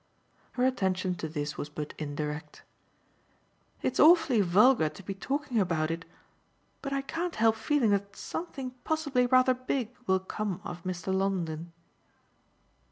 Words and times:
Her 0.53 0.65
attention 0.65 1.13
to 1.17 1.29
this 1.29 1.59
was 1.59 1.69
but 1.69 1.93
indirect. 1.99 2.63
"It's 3.83 3.99
awfully 3.99 4.41
vulgar 4.41 4.89
to 4.89 5.03
be 5.03 5.13
talking 5.13 5.59
about 5.59 5.91
it, 5.91 6.05
but 6.81 6.91
I 6.91 7.03
can't 7.03 7.35
help 7.35 7.55
feeling 7.55 7.91
that 7.91 8.15
something 8.15 8.71
possibly 8.83 9.27
rather 9.27 9.53
big 9.53 9.95
will 10.07 10.19
come 10.19 10.59
of 10.65 10.81
Mr. 10.85 11.13
Longdon." 11.13 11.71